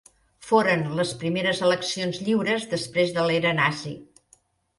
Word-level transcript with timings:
Foren 0.51 0.79
les 0.99 1.11
primeres 1.23 1.61
eleccions 1.67 2.23
lliures 2.25 2.67
després 2.73 3.15
de 3.19 3.27
l'era 3.29 3.53
nazi. 3.61 3.95